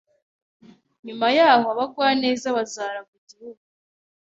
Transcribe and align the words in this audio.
Nyuma 1.05 1.27
y’aho 1.37 1.65
abagwaneza 1.73 2.47
bazaragwa 2.57 3.13
igihugu, 3.21 3.63